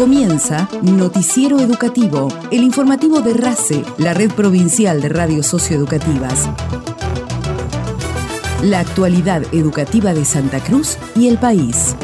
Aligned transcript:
Comienza 0.00 0.66
Noticiero 0.80 1.60
Educativo, 1.60 2.28
el 2.50 2.62
informativo 2.62 3.20
de 3.20 3.34
RACE, 3.34 3.84
la 3.98 4.14
red 4.14 4.30
provincial 4.30 5.02
de 5.02 5.10
radios 5.10 5.44
socioeducativas. 5.44 6.48
La 8.62 8.80
actualidad 8.80 9.42
educativa 9.52 10.14
de 10.14 10.24
Santa 10.24 10.60
Cruz 10.60 10.96
y 11.14 11.28
el 11.28 11.36
país. 11.36 11.94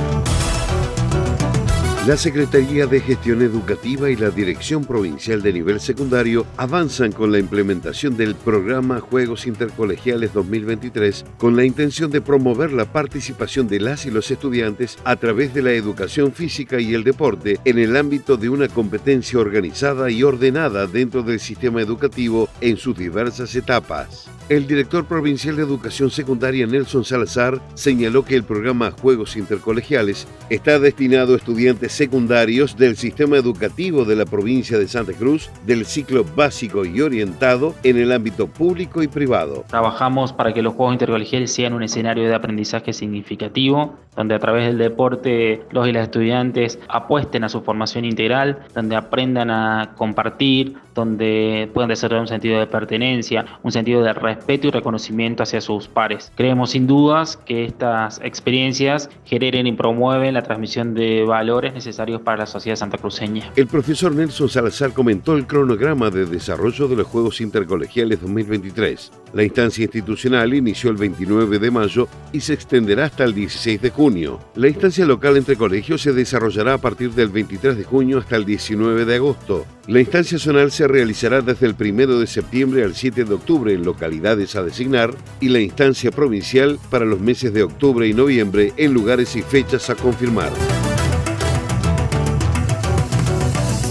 La 2.07 2.17
Secretaría 2.17 2.87
de 2.87 3.01
Gestión 3.01 3.43
Educativa 3.43 4.09
y 4.09 4.15
la 4.15 4.31
Dirección 4.31 4.85
Provincial 4.85 5.43
de 5.43 5.53
Nivel 5.53 5.81
Secundario 5.81 6.47
avanzan 6.57 7.11
con 7.11 7.33
la 7.33 7.40
implementación 7.40 8.17
del 8.17 8.37
programa 8.37 9.01
Juegos 9.01 9.45
Intercolegiales 9.49 10.33
2023 10.33 11.25
con 11.37 11.57
la 11.57 11.65
intención 11.65 12.13
de 12.13 12.21
promover 12.21 12.72
la 12.72 12.85
participación 12.85 13.67
de 13.67 13.81
las 13.81 14.07
y 14.07 14.13
los 14.13 14.31
estudiantes 14.31 14.99
a 15.03 15.17
través 15.17 15.53
de 15.53 15.63
la 15.63 15.72
educación 15.72 16.30
física 16.30 16.79
y 16.79 16.95
el 16.95 17.03
deporte 17.03 17.59
en 17.65 17.80
el 17.80 17.97
ámbito 17.97 18.37
de 18.37 18.51
una 18.51 18.69
competencia 18.69 19.41
organizada 19.41 20.09
y 20.09 20.23
ordenada 20.23 20.87
dentro 20.87 21.25
del 21.25 21.41
sistema 21.41 21.80
educativo 21.83 22.49
en 22.61 22.77
sus 22.77 22.97
diversas 22.97 23.52
etapas. 23.57 24.30
El 24.49 24.69
director 24.69 25.05
provincial 25.07 25.57
de 25.57 25.63
Educación 25.63 26.09
Secundaria 26.09 26.69
Nelson 26.69 27.05
Salazar 27.05 27.61
señaló 27.75 28.25
que 28.25 28.37
el 28.37 28.45
programa 28.45 28.93
Juegos 28.93 29.37
Intercolegiales 29.37 30.29
está 30.51 30.79
destinado 30.79 31.35
a 31.35 31.37
estudiantes 31.37 31.91
secundarios 31.91 32.77
del 32.77 32.97
sistema 32.97 33.39
educativo 33.39 34.05
de 34.05 34.15
la 34.15 34.25
provincia 34.25 34.79
de 34.79 34.87
Santa 34.87 35.15
Cruz 35.15 35.51
del 35.67 35.85
ciclo 35.85 36.25
básico 36.37 36.85
y 36.85 37.01
orientado 37.01 37.75
en 37.83 37.97
el 37.97 38.13
ámbito 38.13 38.47
público 38.47 39.03
y 39.03 39.09
privado. 39.09 39.65
Trabajamos 39.67 40.33
para 40.33 40.55
que 40.55 40.63
los 40.63 40.75
Juegos 40.75 40.95
Intercolegiales 40.95 41.53
sean 41.53 41.73
un 41.73 41.83
escenario 41.83 42.29
de 42.29 42.35
aprendizaje 42.37 42.93
significativo, 42.93 43.97
donde 44.15 44.37
a 44.37 44.39
través 44.39 44.67
del 44.67 44.79
deporte 44.79 45.65
los 45.73 45.89
y 45.89 45.93
las 45.93 46.05
estudiantes 46.05 46.79
apuesten 46.89 47.43
a 47.43 47.49
su 47.49 47.63
formación 47.63 48.05
integral, 48.05 48.61
donde 48.77 48.95
aprendan 48.95 49.51
a 49.51 49.95
compartir, 49.97 50.77
donde 50.95 51.69
puedan 51.75 51.88
desarrollar 51.88 52.23
un 52.23 52.29
sentido 52.29 52.60
de 52.60 52.66
pertenencia, 52.69 53.45
un 53.65 53.73
sentido 53.73 54.03
de 54.05 54.13
respeto 54.13 54.35
y 54.48 54.70
reconocimiento 54.70 55.42
hacia 55.42 55.60
sus 55.60 55.88
pares. 55.88 56.32
Creemos 56.34 56.70
sin 56.70 56.87
dudas 56.87 57.37
que 57.37 57.65
estas 57.65 58.20
experiencias 58.23 59.10
generen 59.24 59.66
y 59.66 59.73
promueven 59.73 60.34
la 60.34 60.42
transmisión 60.42 60.95
de 60.95 61.24
valores 61.24 61.74
necesarios 61.74 62.20
para 62.20 62.38
la 62.38 62.46
sociedad 62.46 62.76
santacruceña. 62.76 63.51
El 63.57 63.66
profesor 63.66 64.14
Nelson 64.14 64.48
Salazar 64.48 64.92
comentó 64.92 65.34
el 65.34 65.46
cronograma 65.46 66.10
de 66.10 66.26
desarrollo 66.26 66.88
de 66.88 66.96
los 66.96 67.06
Juegos 67.06 67.40
Intercolegiales 67.40 68.20
2023. 68.20 69.12
La 69.32 69.42
instancia 69.42 69.84
institucional 69.84 70.54
inició 70.54 70.90
el 70.90 70.96
29 70.96 71.58
de 71.58 71.70
mayo 71.70 72.08
y 72.32 72.40
se 72.40 72.54
extenderá 72.54 73.06
hasta 73.06 73.24
el 73.24 73.34
16 73.34 73.80
de 73.82 73.90
junio. 73.90 74.40
La 74.54 74.68
instancia 74.68 75.04
local 75.04 75.36
entre 75.36 75.56
colegios 75.56 76.02
se 76.02 76.12
desarrollará 76.12 76.74
a 76.74 76.78
partir 76.78 77.12
del 77.12 77.28
23 77.28 77.76
de 77.76 77.84
junio 77.84 78.18
hasta 78.18 78.36
el 78.36 78.44
19 78.44 79.04
de 79.04 79.14
agosto. 79.14 79.66
La 79.88 80.00
instancia 80.00 80.36
zonal 80.36 80.72
se 80.72 80.88
realizará 80.88 81.42
desde 81.42 81.66
el 81.66 81.76
1 81.78 82.18
de 82.18 82.26
septiembre 82.26 82.82
al 82.82 82.96
7 82.96 83.24
de 83.24 83.34
octubre 83.34 83.72
en 83.72 83.84
localidades 83.84 84.56
a 84.56 84.64
designar 84.64 85.14
y 85.40 85.48
la 85.48 85.60
instancia 85.60 86.10
provincial 86.10 86.80
para 86.90 87.04
los 87.04 87.20
meses 87.20 87.54
de 87.54 87.62
octubre 87.62 88.08
y 88.08 88.12
noviembre 88.12 88.72
en 88.76 88.92
lugares 88.92 89.36
y 89.36 89.42
fechas 89.42 89.88
a 89.88 89.94
confirmar. 89.94 90.50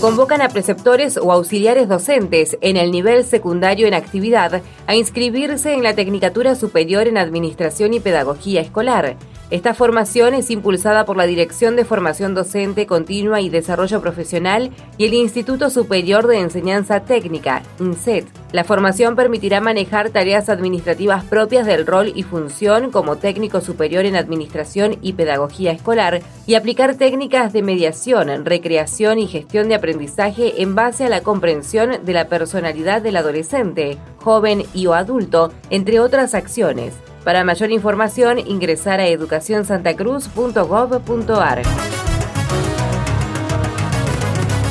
Convocan 0.02 0.42
a 0.42 0.50
preceptores 0.50 1.16
o 1.16 1.32
auxiliares 1.32 1.88
docentes 1.88 2.58
en 2.60 2.76
el 2.76 2.92
nivel 2.92 3.24
secundario 3.24 3.88
en 3.88 3.94
actividad 3.94 4.62
a 4.88 4.96
inscribirse 4.96 5.74
en 5.74 5.82
la 5.82 5.96
Tecnicatura 5.96 6.56
Superior 6.56 7.08
en 7.08 7.18
Administración 7.18 7.94
y 7.94 8.02
Pedagogía 8.02 8.60
Escolar. 8.60 9.16
Esta 9.52 9.76
formación 9.76 10.34
es 10.34 10.50
impulsada 10.50 11.06
por 11.06 11.18
la 11.18 11.28
Dirección 11.28 11.76
de 11.76 11.86
Formación 11.86 12.34
Docente 12.34 12.88
Continua 12.88 13.42
y 13.42 13.50
Desarrollo 13.50 14.02
Profesional 14.02 14.72
y 14.98 15.06
el 15.06 15.14
Instituto 15.14 15.70
Superior 15.70 16.26
de 16.26 16.40
Enseñanza 16.40 17.02
Técnica, 17.02 17.62
INSET. 17.80 18.26
La 18.52 18.64
formación 18.64 19.16
permitirá 19.16 19.62
manejar 19.62 20.10
tareas 20.10 20.50
administrativas 20.50 21.24
propias 21.26 21.68
del 21.68 21.86
rol 21.86 22.12
y 22.16 22.24
función 22.24 22.90
como 22.90 23.18
técnico 23.18 23.62
superior 23.62 24.06
en 24.06 24.16
Administración 24.16 24.98
y 25.04 25.14
Pedagogía 25.14 25.74
Escolar 25.74 26.24
y 26.48 26.56
aplicar 26.56 26.96
técnicas 26.96 27.54
de 27.54 27.62
mediación, 27.62 28.46
recreación 28.46 29.20
y 29.20 29.28
gestión 29.28 29.70
de 29.70 29.76
aprendizaje 29.76 30.64
en 30.64 30.74
base 30.74 31.06
a 31.06 31.10
la 31.10 31.22
comprensión 31.22 32.04
de 32.04 32.14
la 32.14 32.30
personalidad 32.30 33.04
del 33.04 33.18
adolescente, 33.18 34.00
joven 34.18 34.64
y 34.74 34.88
o 34.88 34.96
adulto, 34.96 35.52
entre 35.70 36.00
otras 36.00 36.34
acciones. 36.34 36.96
Para 37.26 37.44
mayor 37.44 37.72
información, 37.72 38.38
ingresar 38.38 39.00
a 39.00 39.08
educacionsantacruz.gov.ar. 39.08 41.64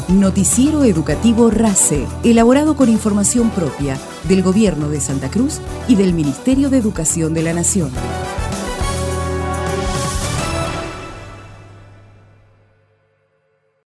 Noticiero 0.09 0.85
Educativo 0.85 1.51
RACE, 1.51 2.07
elaborado 2.25 2.77
con 2.77 2.91
información 2.91 3.49
propia 3.51 3.99
del 4.29 4.43
Gobierno 4.43 4.91
de 4.91 5.01
Santa 5.01 5.31
Cruz 5.31 5.61
y 5.89 5.97
del 5.97 6.13
Ministerio 6.13 6.69
de 6.69 6.77
Educación 6.77 7.33
de 7.33 7.43
la 7.43 7.55
Nación. 7.55 7.91